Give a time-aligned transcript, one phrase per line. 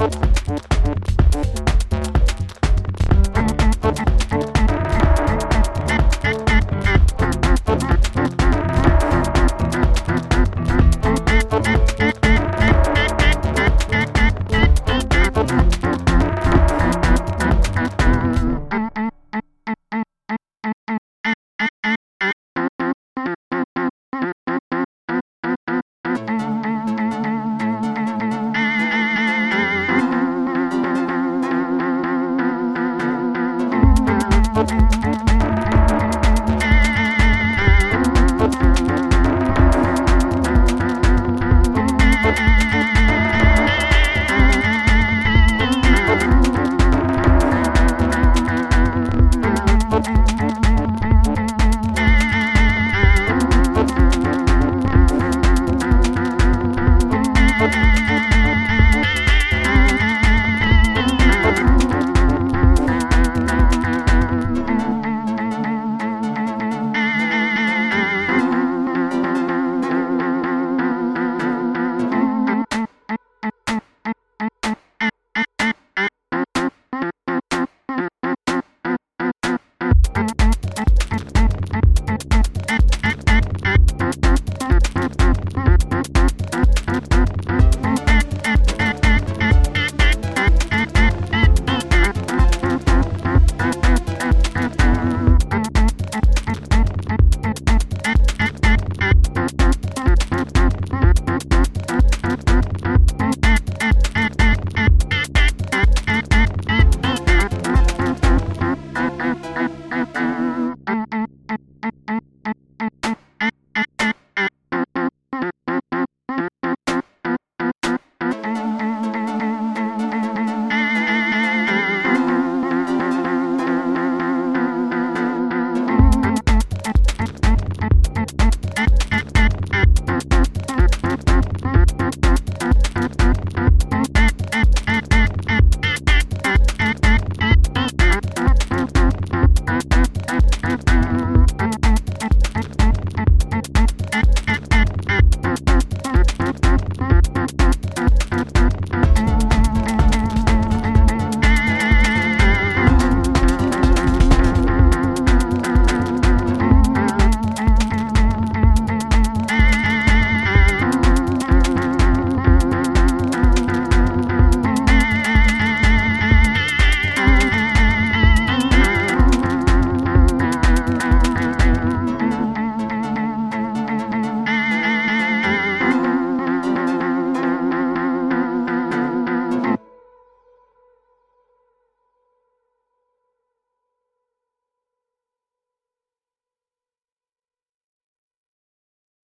[0.00, 0.79] Música